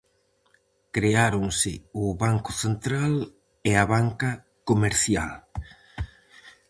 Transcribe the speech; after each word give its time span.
Creáronse 0.95 1.73
o 2.03 2.03
Banco 2.23 2.51
Central 2.63 3.13
e 3.69 3.71
a 3.81 3.85
Banca 3.93 4.31
Comercial. 4.69 5.33